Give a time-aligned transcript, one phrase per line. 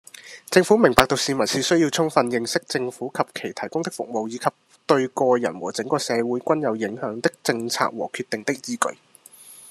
[0.49, 4.45] 政府明白到市民是需要充分認識政府及其提供的服務，以及
[4.87, 8.97] 對個人和整個社會均有影響的政策和決定的依據